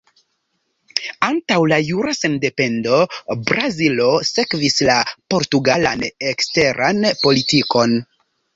Antaŭ 1.27 1.57
la 1.71 1.77
jura 1.89 2.13
sendependo, 2.19 2.97
Brazilo 3.51 4.09
sekvis 4.31 4.81
la 4.89 4.97
portugalan 5.35 6.05
eksteran 6.33 7.07
politikon. 7.25 7.99